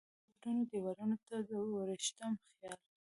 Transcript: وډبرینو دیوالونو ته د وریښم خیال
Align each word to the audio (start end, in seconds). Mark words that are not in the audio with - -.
وډبرینو 0.25 0.63
دیوالونو 0.71 1.15
ته 1.27 1.35
د 1.47 1.51
وریښم 1.73 2.33
خیال 2.53 2.79